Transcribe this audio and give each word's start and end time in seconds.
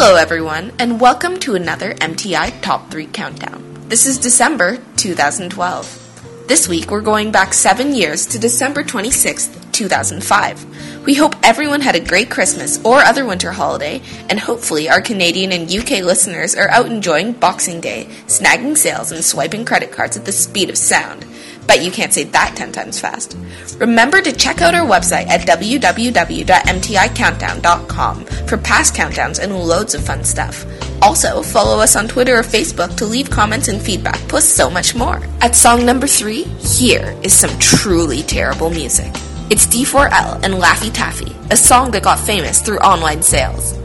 Hello, 0.00 0.14
everyone, 0.14 0.72
and 0.78 1.00
welcome 1.00 1.40
to 1.40 1.56
another 1.56 1.92
MTI 1.94 2.62
Top 2.62 2.88
3 2.88 3.06
Countdown. 3.06 3.88
This 3.88 4.06
is 4.06 4.16
December 4.16 4.78
2012. 4.96 6.44
This 6.46 6.68
week, 6.68 6.88
we're 6.88 7.00
going 7.00 7.32
back 7.32 7.52
seven 7.52 7.92
years 7.92 8.24
to 8.26 8.38
December 8.38 8.84
26, 8.84 9.48
2005. 9.72 11.04
We 11.04 11.14
hope 11.16 11.34
everyone 11.42 11.80
had 11.80 11.96
a 11.96 12.00
great 12.00 12.30
Christmas 12.30 12.80
or 12.84 13.00
other 13.00 13.26
winter 13.26 13.50
holiday, 13.50 14.00
and 14.30 14.38
hopefully, 14.38 14.88
our 14.88 15.00
Canadian 15.00 15.50
and 15.50 15.68
UK 15.68 16.04
listeners 16.04 16.54
are 16.54 16.70
out 16.70 16.86
enjoying 16.86 17.32
Boxing 17.32 17.80
Day, 17.80 18.06
snagging 18.28 18.76
sales, 18.76 19.10
and 19.10 19.24
swiping 19.24 19.64
credit 19.64 19.90
cards 19.90 20.16
at 20.16 20.24
the 20.24 20.30
speed 20.30 20.70
of 20.70 20.78
sound. 20.78 21.26
Bet 21.68 21.84
you 21.84 21.92
can't 21.92 22.12
say 22.14 22.24
that 22.24 22.54
10 22.56 22.72
times 22.72 22.98
fast. 22.98 23.36
Remember 23.78 24.22
to 24.22 24.32
check 24.32 24.62
out 24.62 24.74
our 24.74 24.86
website 24.86 25.28
at 25.28 25.42
www.mticountdown.com 25.42 28.24
for 28.24 28.56
past 28.56 28.94
countdowns 28.94 29.38
and 29.38 29.54
loads 29.54 29.94
of 29.94 30.02
fun 30.02 30.24
stuff. 30.24 30.64
Also, 31.02 31.42
follow 31.42 31.80
us 31.80 31.94
on 31.94 32.08
Twitter 32.08 32.38
or 32.38 32.42
Facebook 32.42 32.96
to 32.96 33.04
leave 33.04 33.28
comments 33.30 33.68
and 33.68 33.82
feedback, 33.82 34.16
plus 34.28 34.48
so 34.48 34.70
much 34.70 34.94
more. 34.94 35.20
At 35.42 35.54
song 35.54 35.84
number 35.84 36.06
three, 36.06 36.44
here 36.44 37.14
is 37.22 37.38
some 37.38 37.50
truly 37.58 38.22
terrible 38.22 38.70
music. 38.70 39.12
It's 39.50 39.66
D4L 39.66 40.42
and 40.42 40.54
Laffy 40.54 40.90
Taffy, 40.92 41.36
a 41.50 41.56
song 41.56 41.90
that 41.92 42.02
got 42.02 42.18
famous 42.18 42.62
through 42.62 42.78
online 42.78 43.22
sales. 43.22 43.77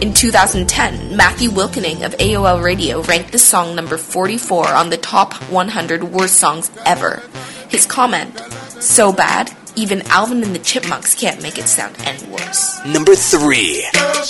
In 0.00 0.12
2010, 0.12 1.16
Matthew 1.16 1.50
Wilkening 1.50 2.04
of 2.04 2.12
AOL 2.18 2.62
Radio 2.62 3.02
ranked 3.02 3.32
the 3.32 3.38
song 3.38 3.74
number 3.74 3.96
44 3.96 4.68
on 4.68 4.90
the 4.90 4.96
top 4.96 5.34
100 5.50 6.04
worst 6.04 6.34
songs 6.34 6.70
ever. 6.84 7.22
His 7.68 7.86
comment, 7.86 8.38
so 8.80 9.12
bad, 9.12 9.50
even 9.76 10.02
Alvin 10.08 10.42
and 10.42 10.54
the 10.54 10.58
Chipmunks 10.58 11.14
can't 11.14 11.42
make 11.42 11.58
it 11.58 11.68
sound 11.68 11.96
any 12.00 12.28
worse. 12.30 12.84
Number 12.84 13.14
three. 13.14 13.86
Girl, 13.92 14.24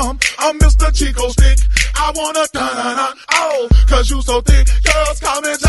I'm 0.00 0.58
Mr. 0.60 0.94
Chico 0.94 1.28
Stick. 1.30 1.58
I 1.96 2.12
wanna 2.14 2.46
dun, 2.52 3.16
oh, 3.32 3.68
cause 3.88 4.08
you 4.10 4.22
so 4.22 4.40
thick. 4.40 4.68
Girls 4.84 5.20
me 5.42 5.67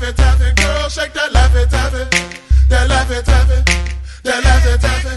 shake 0.00 0.14
that 0.14 0.14
laughing 0.14 0.14
taffy. 0.14 0.62
Girl, 0.62 0.88
shake 0.88 1.12
that 1.12 1.32
laughing 1.32 1.68
taffy, 1.68 2.04
that 2.68 2.88
laughing 2.88 3.22
taffy, 3.22 3.58
that 4.22 4.44
laughing 4.44 4.78
taffy, 4.78 5.08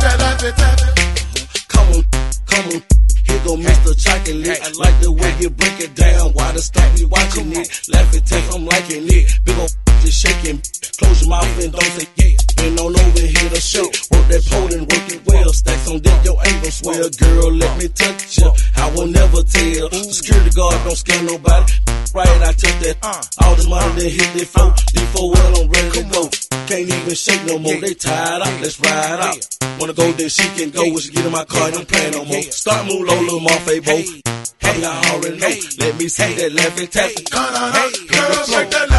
that 0.00 0.16
laughing 0.20 0.52
taffy. 0.52 1.66
Come 1.68 1.88
on, 1.94 2.04
come 2.46 2.66
on. 2.66 2.82
Here 3.26 3.40
go 3.44 3.56
Mr. 3.56 3.92
Chocolate. 3.98 4.60
I 4.62 4.70
like 4.78 5.00
the 5.00 5.12
way 5.12 5.34
you 5.40 5.50
break 5.50 5.80
it 5.80 5.94
down. 5.94 6.32
Why 6.32 6.52
the 6.52 6.60
stop 6.60 6.92
me 6.94 7.04
watching 7.06 7.52
it? 7.52 7.88
Laugh 7.92 8.14
it, 8.14 8.26
take, 8.26 8.54
I'm 8.54 8.64
liking 8.66 9.04
it. 9.08 9.38
Big 9.44 9.58
ol' 9.58 9.68
just 10.02 10.20
shaking. 10.20 10.62
Close 11.14 11.22
your 11.22 11.30
mouth 11.30 11.62
and 11.62 11.72
don't 11.72 11.92
say 11.94 12.08
yeah. 12.16 12.36
Been 12.56 12.78
on 12.78 12.98
over 12.98 13.20
here 13.20 13.50
to 13.50 13.60
show. 13.60 13.86
Work 14.10 14.26
that 14.34 14.42
pole 14.50 14.72
and 14.74 14.82
work 14.82 15.06
it 15.14 15.22
well. 15.26 15.52
Stacks 15.52 15.88
on 15.90 15.98
deck, 16.00 16.24
your 16.24 16.34
ain't 16.42 16.62
gon' 16.62 16.72
swell. 16.72 17.08
Girl, 17.18 17.52
let 17.54 17.78
me 17.78 17.86
touch 17.88 18.38
ya. 18.38 18.50
I 18.76 18.90
will 18.94 19.06
never 19.06 19.42
tell. 19.46 19.90
Security 20.10 20.50
guard 20.50 20.74
don't 20.82 20.96
scare 20.96 21.22
nobody. 21.22 21.72
Right, 22.14 22.40
I 22.42 22.52
took 22.52 22.74
that. 22.82 22.96
Uh. 23.02 23.22
All 23.46 23.54
this 23.54 23.68
money 23.68 23.94
then 23.94 24.10
hit 24.10 24.30
the 24.34 24.44
flow. 24.46 24.70
D4L, 24.90 25.54
I'm 25.62 25.70
ready 25.70 25.90
to 25.90 26.04
go. 26.10 26.22
Can't 26.66 26.88
even 26.90 27.14
shake 27.14 27.44
no 27.46 27.58
more. 27.58 27.78
They 27.78 27.94
tired 27.94 28.42
out. 28.42 28.54
Let's 28.58 28.80
ride 28.80 29.20
out. 29.22 29.38
Wanna 29.78 29.94
go, 29.94 30.10
then 30.12 30.28
she 30.28 30.46
can 30.58 30.70
go. 30.70 30.82
When 30.82 30.98
she 30.98 31.12
get 31.12 31.26
in 31.26 31.30
my 31.30 31.44
car, 31.44 31.70
don't 31.70 31.86
play 31.86 32.10
no 32.10 32.24
more. 32.24 32.42
Start 32.50 32.86
move 32.86 33.06
low, 33.06 33.20
little 33.22 33.40
Marfay, 33.40 33.78
bo. 33.86 33.94
Hey, 34.58 34.82
I 34.82 35.14
already 35.14 35.38
know. 35.38 35.54
Let 35.78 35.94
me 35.94 36.08
see 36.08 36.34
that 36.42 36.50
laughing 36.58 36.88
taffy. 36.88 37.22
Hey, 37.22 37.90
girl, 38.10 38.46
shake 38.50 38.70
that 38.70 38.93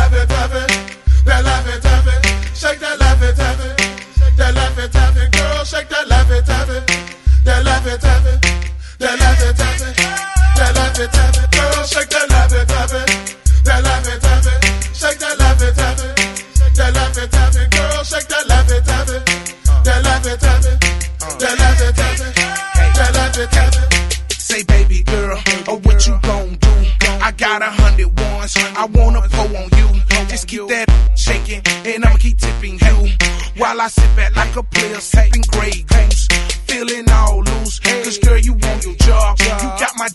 I 28.85 28.88
wanna 28.90 29.22
pull 29.29 29.57
on 29.57 29.68
you. 29.79 30.00
Just 30.29 30.47
keep 30.47 30.68
that 30.68 30.85
shaking, 31.18 31.59
and 31.90 32.06
I'ma 32.06 32.18
keep 32.18 32.38
tipping 32.38 32.78
you. 32.78 33.09
While 33.57 33.81
I 33.81 33.88
sit 33.88 34.16
back 34.16 34.35
like 34.35 34.56
a 34.56 34.62
player, 34.62 35.00
sipping 35.00 35.41
Grey 35.50 35.81
Goose. 35.90 36.28
Feeling 36.68 37.09
all 37.09 37.41
loose, 37.41 37.79
cause 37.79 38.19
girl, 38.19 38.38
you 38.38 38.53
want 38.53 38.85
your 38.85 38.94
job. 38.97 39.40
You 39.40 39.69
got 39.81 39.90
my 39.97 40.07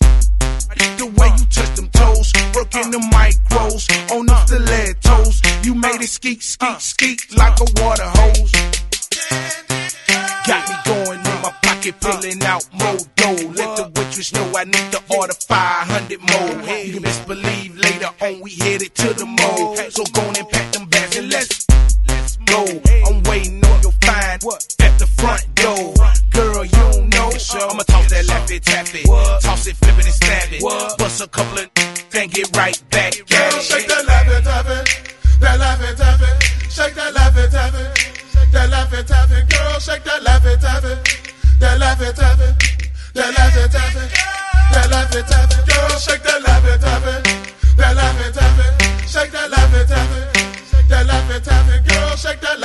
the 0.98 1.12
way 1.18 1.30
you 1.36 1.44
touch 1.50 1.74
them 1.74 1.88
toes, 1.88 2.32
working 2.54 2.92
the 2.92 3.02
micros 3.10 3.90
on 4.16 4.26
the 4.26 4.36
stilettos. 4.46 5.42
You 5.64 5.74
made 5.74 6.00
it 6.00 6.08
skeet, 6.08 6.40
skeet, 6.40 6.80
skeet 6.80 7.36
like 7.36 7.58
a 7.58 7.66
water 7.82 8.06
hose. 8.06 8.52
Got 10.46 10.68
me 10.68 10.76
going 10.86 11.18
in 11.18 11.42
my 11.42 11.52
pocket, 11.64 11.94
pulling 11.98 12.40
out 12.44 12.68
more 12.72 12.98
dough. 13.16 13.50
Let 13.50 13.76
the 13.78 13.89
know 14.34 14.52
I 14.56 14.64
need 14.64 14.92
to 14.92 15.00
order 15.16 15.34
500 15.34 16.18
more. 16.20 16.76
You 16.84 16.94
can 16.94 17.02
best 17.02 17.26
believe 17.26 17.76
later 17.78 18.10
on 18.20 18.40
we 18.40 18.50
headed 18.50 18.94
to 18.96 19.14
the 19.14 19.26
mall. 19.26 19.76
So 19.90 20.04
go 20.12 20.22
on 20.22 20.36
and 20.36 20.48
pack 20.48 20.72
them 20.72 20.88
bags 20.88 21.16
and 21.16 21.30
let's, 21.30 21.66
let's 22.08 22.36
go. 22.38 22.64
I'm 23.06 23.22
waiting 23.24 23.64
on 23.64 23.82
your 23.82 23.92
fine 24.02 24.40
at 24.80 24.98
the 24.98 25.06
front 25.06 25.46
door. 25.54 25.94
Girl, 26.30 26.64
you 26.64 26.70
don't 26.70 27.08
know. 27.14 27.30
I'ma 27.30 27.82
toss 27.84 28.10
that 28.10 28.24
laffy 28.26 28.60
taffy. 28.60 29.02
Toss 29.42 29.66
it, 29.66 29.76
flip 29.76 29.98
it 29.98 30.04
and 30.04 30.14
stab 30.14 30.52
it. 30.52 30.60
Bust 30.98 31.20
a 31.22 31.28
couple 31.28 31.58
of 31.58 31.70
then 32.10 32.28
get 32.28 32.54
right 32.56 32.82
back 32.90 33.14
at 33.18 33.28
Girl, 33.28 33.58
it. 33.58 33.62
shake 33.62 33.86
that 33.86 34.04
laughing 34.06 34.42
taffy, 34.42 35.38
that 35.40 35.58
laughing 35.58 35.96
taffy, 35.96 36.68
shake 36.68 36.94
that 36.94 37.14
laughing 37.14 37.50
taffy, 37.50 37.84
shake 38.34 38.50
that 38.52 38.70
laughing 38.70 39.06
taffy. 39.06 39.40
Girl, 39.46 39.78
shake 39.78 40.04
that 40.04 40.22
laughing 40.22 40.58
taffy, 40.58 40.94
that 41.60 41.78
laughing 41.78 42.12
taffy, 42.12 42.79
shake 46.00 46.22
that 46.22 46.22
shake 52.18 52.40
that 52.52 52.60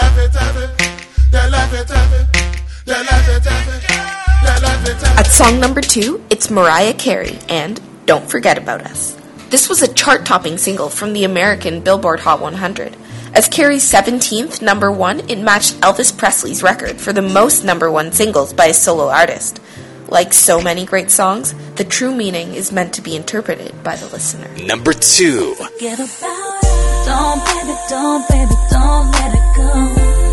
shake 4.85 4.99
that. 4.99 5.15
At 5.17 5.25
song 5.27 5.59
number 5.59 5.81
two, 5.81 6.23
it's 6.29 6.51
Mariah 6.51 6.93
Carey 6.93 7.39
and 7.49 7.81
Don't 8.05 8.29
Forget 8.29 8.59
About 8.59 8.81
Us. 8.85 9.17
This 9.49 9.67
was 9.67 9.81
a 9.81 9.91
chart 9.93 10.27
topping 10.27 10.59
single 10.59 10.89
from 10.89 11.13
the 11.13 11.23
American 11.23 11.81
Billboard 11.81 12.19
Hot 12.19 12.39
100. 12.39 12.95
As 13.33 13.47
Carey's 13.47 13.83
17th 13.83 14.61
number 14.61 14.91
one, 14.91 15.27
it 15.29 15.39
matched 15.39 15.73
Elvis 15.81 16.15
Presley's 16.15 16.61
record 16.61 17.01
for 17.01 17.11
the 17.11 17.21
most 17.23 17.63
number 17.65 17.89
one 17.89 18.11
singles 18.11 18.53
by 18.53 18.67
a 18.67 18.73
solo 18.73 19.09
artist. 19.09 19.59
Like 20.07 20.33
so 20.33 20.61
many 20.61 20.85
great 20.85 21.11
songs, 21.11 21.53
the 21.75 21.83
true 21.83 22.13
meaning 22.13 22.53
is 22.53 22.71
meant 22.71 22.93
to 22.95 23.01
be 23.01 23.15
interpreted 23.15 23.83
by 23.83 23.95
the 23.95 24.07
listener. 24.07 24.49
Number 24.65 24.93
two. 24.93 25.55
Forget 25.55 25.99
about. 25.99 26.61
Don't, 27.05 27.45
baby, 27.45 27.75
don't, 27.89 28.27
baby, 28.29 28.55
don't 28.71 29.11
let 29.11 29.31
it 29.33 29.55
go. 29.55 29.69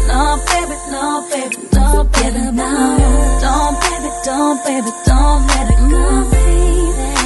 No, 0.09 0.39
baby, 0.47 0.77
no, 0.91 1.27
baby, 1.31 1.57
don't 1.71 2.13
forget 2.13 2.35
about 2.49 3.01
it. 3.01 3.43
Don't, 3.43 3.81
baby, 3.81 4.11
don't, 4.25 4.65
baby, 4.65 4.91
don't 5.05 5.47
let 5.49 5.67
it 5.71 5.81
go. 5.91 6.05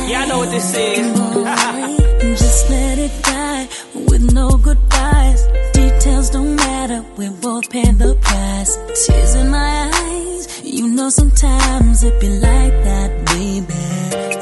Yeah, 0.09 0.23
I 0.23 0.27
know 0.27 0.39
what 0.39 0.51
this 0.51 0.75
is. 0.75 2.41
Just 2.41 2.71
let 2.71 2.99
it 2.99 3.13
die 3.23 3.69
with 4.09 4.33
no 4.33 4.51
goodbyes. 4.57 5.47
Details 5.73 6.31
don't 6.31 6.57
matter, 6.57 7.05
we 7.17 7.29
both 7.29 7.71
pay 7.71 7.91
the 7.93 8.15
price. 8.21 8.77
Tears 9.07 9.35
in 9.37 9.51
my 9.51 9.91
eyes, 9.93 10.27
you 10.27 10.36
know 10.97 11.11
sometimes 11.11 12.03
it 12.03 12.19
be 12.21 12.29
like 12.41 12.73
that, 12.85 13.27
baby. 13.27 14.36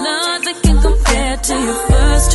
Nothing 0.00 0.58
can 0.62 0.76
compare 0.82 1.36
to 1.36 1.54
your 1.54 1.80
first 1.88 2.28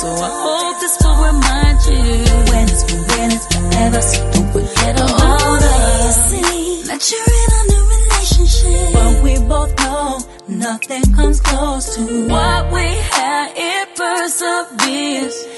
so 0.00 0.06
I 0.06 0.30
hope 0.30 0.80
this 0.80 0.96
will 1.02 1.18
remind 1.30 1.78
you 1.90 2.04
when 2.50 2.64
it's 2.72 2.82
for 2.88 3.00
when 3.10 3.28
it's 3.32 3.46
forever, 3.52 4.00
so 4.00 4.18
don't 4.32 4.50
forget 4.52 4.94
about 4.96 5.62
us. 5.62 6.30
That 6.88 7.02
you're 7.10 7.32
in 7.42 7.50
a 7.58 7.62
new 7.70 7.84
relationship, 7.96 8.92
but 8.94 9.12
we 9.24 9.32
both 9.46 9.72
know 9.80 10.20
nothing 10.48 11.02
comes 11.12 11.40
close 11.40 11.96
to 11.96 12.02
what 12.28 12.72
we 12.72 12.86
had. 13.12 13.52
It 13.56 13.96
perseveres. 13.96 15.49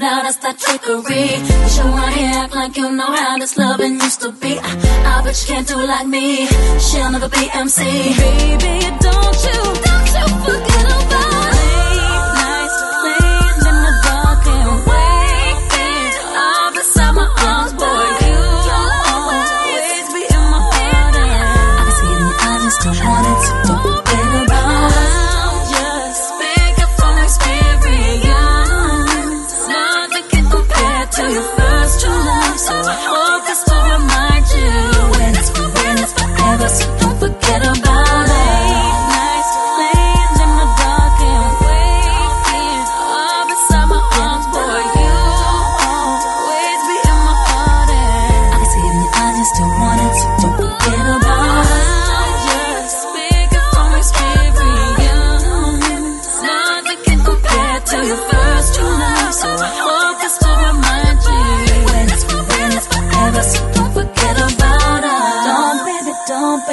Now, 0.00 0.22
that's 0.22 0.38
that 0.38 0.58
trickery. 0.58 1.02
But 1.04 1.76
You 1.76 1.84
here 2.16 2.32
act 2.42 2.54
like 2.54 2.76
you 2.76 2.90
know 2.90 3.12
how 3.22 3.36
this 3.38 3.56
loving 3.58 3.94
used 4.00 4.22
to 4.22 4.32
be. 4.32 4.58
I, 4.58 5.18
I 5.18 5.22
bet 5.22 5.36
you 5.40 5.54
can't 5.54 5.68
do 5.68 5.78
it 5.78 5.86
like 5.86 6.06
me. 6.06 6.46
She'll 6.80 7.10
never 7.12 7.28
be 7.28 7.50
MC. 7.52 7.84
Baby, 7.84 8.74
don't 9.06 9.38
you, 9.46 9.60
don't 9.86 10.08
you 10.16 10.26
forget 10.44 10.86
about 10.86 11.39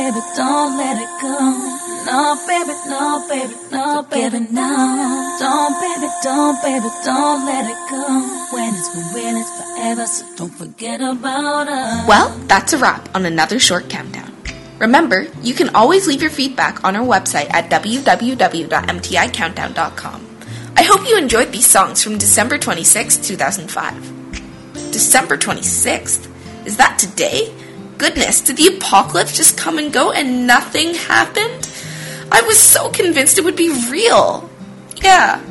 baby, 0.07 0.21
don't 0.36 0.77
let 0.77 1.01
it 1.01 1.09
go. 1.21 1.38
No, 2.07 2.36
baby, 2.48 2.74
no, 2.88 3.25
baby, 3.27 3.54
no, 3.71 4.01
baby, 4.04 4.39
no. 4.51 5.36
Don't, 5.39 5.74
baby, 5.81 6.07
don't, 6.23 6.61
baby, 6.64 6.87
don't 7.04 7.45
let 7.45 7.66
it 7.69 7.78
go. 7.90 8.21
When 8.54 8.73
it's 8.73 8.87
for 8.90 9.02
when 9.14 9.35
it's 9.35 9.49
forever, 9.59 10.06
so 10.06 10.26
don't 10.37 10.54
forget 10.54 11.02
about 11.02 11.68
us. 11.68 12.07
Well, 12.07 12.30
that's 12.47 12.71
a 12.73 12.78
wrap 12.78 13.14
on 13.14 13.26
another 13.26 13.59
short 13.59 13.90
countdown. 13.90 14.31
Remember, 14.80 15.28
you 15.42 15.54
can 15.54 15.76
always 15.76 16.07
leave 16.07 16.21
your 16.21 16.31
feedback 16.31 16.81
on 16.85 16.95
our 16.95 17.06
website 17.06 17.54
at 17.54 17.69
www.mticountdown.com. 17.69 20.23
I 20.78 20.83
hope 20.83 21.06
you 21.07 21.18
enjoyed 21.18 21.52
these 21.52 21.68
songs 21.68 22.02
from 22.04 22.18
December 22.18 22.57
26, 22.57 23.18
2005. 23.18 24.14
December 24.92 25.35
26th? 25.37 26.28
Is 26.66 26.78
that 26.78 26.97
today? 26.99 27.54
Goodness, 27.97 28.42
did 28.42 28.57
the 28.57 28.77
apocalypse 28.77 29.35
just 29.35 29.57
come 29.57 29.80
and 29.80 29.92
go 29.92 30.11
and 30.11 30.45
nothing 30.45 30.94
happened? 30.94 31.68
I 32.31 32.42
was 32.42 32.59
so 32.59 32.89
convinced 32.89 33.37
it 33.37 33.44
would 33.44 33.56
be 33.56 33.69
real. 33.89 34.49
Yeah. 34.97 35.42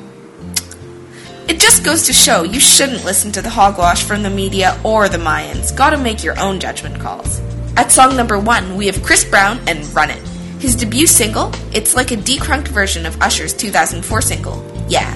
It 1.49 1.59
just 1.61 1.85
goes 1.85 2.07
to 2.07 2.13
show 2.13 2.43
you 2.43 2.61
shouldn't 2.61 3.05
listen 3.05 3.33
to 3.33 3.43
the 3.43 3.51
hogwash 3.51 4.05
from 4.05 4.23
the 4.23 4.31
media 4.31 4.79
or 4.85 5.09
the 5.09 5.19
Mayans. 5.19 5.77
Gotta 5.77 5.99
make 5.99 6.23
your 6.23 6.39
own 6.39 6.61
judgment 6.61 7.01
calls. 7.01 7.41
At 7.77 7.91
song 7.91 8.17
number 8.17 8.39
one, 8.39 8.77
we 8.77 8.87
have 8.87 9.03
Chris 9.03 9.25
Brown 9.25 9.61
and 9.69 9.85
Run 9.95 10.11
It. 10.11 10.23
His 10.61 10.77
debut 10.77 11.07
single, 11.07 11.53
it's 11.73 11.95
like 11.95 12.11
a 12.13 12.17
decrunked 12.17 12.69
version 12.69 13.07
of 13.07 13.21
Usher's 13.21 13.55
2004 13.55 14.23
single, 14.23 14.65
Yeah. 14.89 15.15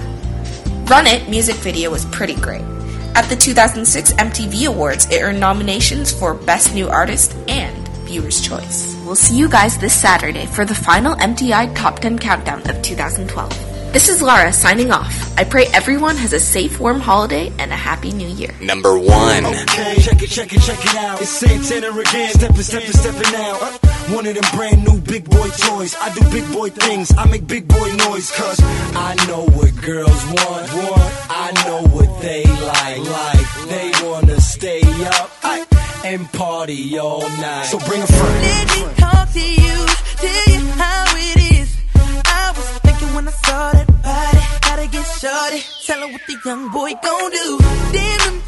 Run 0.87 1.07
It 1.07 1.29
music 1.29 1.55
video 1.57 1.91
was 1.91 2.05
pretty 2.07 2.35
great. 2.35 2.65
At 3.15 3.29
the 3.29 3.37
2006 3.37 4.13
MTV 4.15 4.67
Awards, 4.69 5.07
it 5.11 5.21
earned 5.21 5.41
nominations 5.41 6.13
for 6.13 6.33
Best 6.35 6.75
New 6.75 6.89
Artist 6.89 7.35
and 7.49 7.89
Viewer's 8.07 8.41
Choice. 8.41 8.97
We'll 9.05 9.17
see 9.17 9.37
you 9.37 9.49
guys 9.49 9.77
this 9.79 9.93
Saturday 9.93 10.47
for 10.47 10.65
the 10.65 10.75
final 10.75 11.17
MTI 11.17 11.75
Top 11.75 11.99
10 11.99 12.19
Countdown 12.19 12.69
of 12.71 12.81
2012. 12.83 13.93
This 13.93 14.09
is 14.09 14.23
Lara 14.23 14.53
signing 14.53 14.93
off. 14.93 15.37
I 15.37 15.43
pray 15.43 15.67
everyone 15.75 16.17
has 16.19 16.33
a 16.33 16.39
safe, 16.39 16.79
warm 16.79 17.01
holiday 17.01 17.53
and 17.59 17.73
a 17.73 17.77
happy 17.77 18.13
new 18.13 18.29
year. 18.29 18.55
Number 18.61 18.97
one. 18.97 19.45
Okay, 19.45 19.97
check 19.99 20.23
it, 20.23 20.29
check 20.29 20.53
it, 20.53 20.61
check 20.61 20.79
it 20.79 20.97
out. 20.97 21.21
It's 21.21 21.31
Santana 21.31 21.91
again, 21.91 22.33
stepping, 22.33 22.63
stepping, 22.63 22.93
stepping 22.93 23.35
out. 23.35 23.90
One 24.15 24.27
of 24.27 24.35
them 24.35 24.45
brand 24.57 24.85
new 24.85 25.01
big 25.01 25.25
boy 25.31 25.49
toys. 25.49 25.95
I 26.01 26.13
do 26.15 26.23
big 26.31 26.53
boy 26.53 26.71
things, 26.71 27.13
I 27.17 27.27
make 27.31 27.47
big 27.47 27.69
boy 27.69 27.89
noise, 28.07 28.31
cuz 28.33 28.59
I 28.61 29.15
know 29.29 29.45
what 29.57 29.75
girls 29.81 30.23
want. 30.35 30.65
want. 30.75 31.13
I 31.31 31.53
know 31.67 31.83
what 31.95 32.21
they 32.21 32.45
like. 32.45 32.99
Like 33.21 33.47
they 33.69 33.93
wanna 34.05 34.41
stay 34.41 34.83
up 35.07 35.31
I, 35.45 35.65
and 36.05 36.31
party 36.33 36.99
all 36.99 37.29
night. 37.47 37.67
So 37.67 37.79
bring 37.79 38.03
a 38.03 38.07
friend. 38.07 38.43
Let 38.43 38.67
me 38.77 38.83
talk 38.97 39.33
to 39.33 39.41
you, 39.41 39.77
tell 40.25 40.45
you 40.55 40.67
how 40.83 41.05
it 41.17 41.39
is. 41.59 41.77
I 42.27 42.53
was 42.57 42.69
thinking 42.85 43.15
when 43.15 43.29
I 43.29 43.35
saw 43.47 43.73
that 43.73 43.89
body, 44.03 44.45
gotta 44.63 44.87
get 44.89 45.07
shorty. 45.21 45.63
Tell 45.87 46.01
her 46.01 46.13
what 46.13 46.23
the 46.27 46.37
young 46.45 46.69
boy 46.71 46.93
gon' 47.03 47.31
do. 47.31 47.59
Damn 47.93 48.40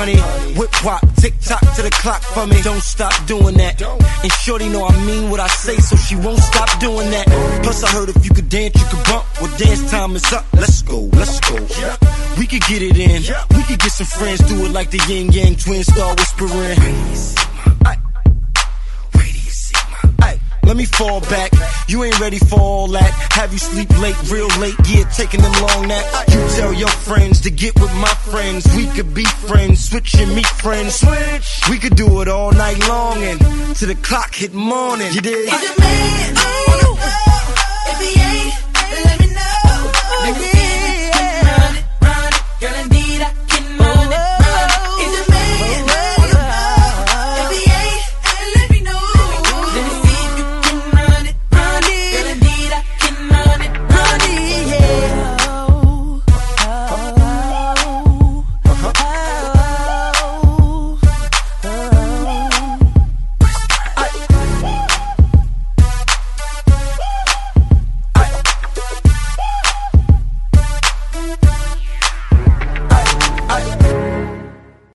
honey. 0.00 0.16
Whip 0.58 0.72
wop, 0.84 1.02
tick 1.16 1.34
tock 1.40 1.60
to 1.76 1.82
the 1.82 1.90
clock 1.90 2.22
for 2.22 2.46
me. 2.46 2.60
Don't 2.62 2.82
stop 2.82 3.12
doing 3.26 3.56
that. 3.56 3.80
And 4.22 4.32
shorty 4.32 4.68
know 4.68 4.86
I 4.86 4.96
mean 5.04 5.30
what 5.30 5.40
I 5.40 5.48
say, 5.48 5.76
so 5.76 5.96
she 5.96 6.16
won't 6.16 6.40
stop 6.40 6.70
doing 6.80 7.10
that. 7.10 7.26
Plus, 7.62 7.84
I 7.84 7.88
heard 7.90 8.08
if 8.08 8.24
you 8.24 8.32
could 8.32 8.48
dance, 8.48 8.74
you 8.80 8.86
could 8.88 9.04
bump. 9.04 9.24
Well, 9.40 9.52
dance 9.58 9.90
time 9.90 10.16
is 10.16 10.32
up. 10.32 10.46
Let's 10.54 10.82
go, 10.82 11.00
let's 11.20 11.38
go. 11.40 11.56
We 12.38 12.46
could 12.46 12.62
get 12.62 12.82
it 12.82 12.96
in. 12.96 13.22
We 13.56 13.62
could 13.64 13.80
get 13.80 13.92
some 13.92 14.06
friends, 14.06 14.40
do 14.48 14.64
it 14.64 14.72
like 14.72 14.90
the 14.90 15.00
Ying 15.08 15.32
Yang 15.32 15.56
twins, 15.56 15.86
start 15.86 16.18
whispering. 16.18 17.49
Let 20.70 20.76
me 20.76 20.84
fall 20.84 21.20
back. 21.22 21.50
You 21.88 22.04
ain't 22.04 22.20
ready 22.20 22.38
for 22.38 22.60
all 22.60 22.86
that. 22.86 23.10
Have 23.32 23.52
you 23.52 23.58
sleep 23.58 23.90
late, 23.98 24.14
real 24.30 24.46
late, 24.60 24.76
yeah, 24.86 25.02
taking 25.10 25.42
them 25.42 25.50
long 25.60 25.88
nap. 25.88 26.28
You 26.28 26.38
tell 26.50 26.72
your 26.72 26.88
friends 26.88 27.40
to 27.40 27.50
get 27.50 27.74
with 27.80 27.92
my 27.96 28.14
friends. 28.30 28.72
We 28.76 28.86
could 28.86 29.12
be 29.12 29.24
friends, 29.24 29.88
switch 29.88 30.14
and 30.14 30.32
meet 30.32 30.46
friends. 30.46 30.94
Switch. 30.94 31.68
We 31.68 31.78
could 31.80 31.96
do 31.96 32.22
it 32.22 32.28
all 32.28 32.52
night 32.52 32.78
long 32.86 33.20
and 33.20 33.40
to 33.78 33.86
the 33.86 33.96
clock 33.96 34.32
hit 34.32 34.54
morning. 34.54 35.12
You 35.12 35.20
did. 35.20 35.48
Is 35.48 35.76
a 35.76 35.80
man, 35.80 36.34
man, 36.34 36.34
man, 36.34 36.98
If 37.86 38.14
he 38.14 38.20
ain't. 38.22 38.69